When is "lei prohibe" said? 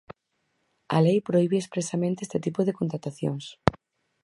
1.05-1.57